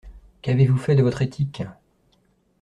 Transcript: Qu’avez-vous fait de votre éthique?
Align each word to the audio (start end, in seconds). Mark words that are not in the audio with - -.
Qu’avez-vous 0.41 0.79
fait 0.79 0.95
de 0.95 1.03
votre 1.03 1.21
éthique? 1.21 1.61